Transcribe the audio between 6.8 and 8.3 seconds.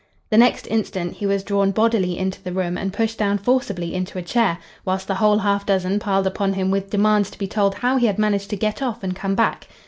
demands to be told how he had